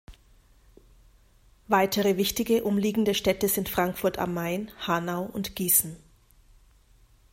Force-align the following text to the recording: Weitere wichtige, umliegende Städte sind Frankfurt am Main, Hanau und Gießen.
Weitere 1.67 2.17
wichtige, 2.17 2.63
umliegende 2.63 3.13
Städte 3.13 3.47
sind 3.47 3.69
Frankfurt 3.69 4.17
am 4.17 4.33
Main, 4.33 4.71
Hanau 4.87 5.25
und 5.25 5.55
Gießen. 5.55 5.95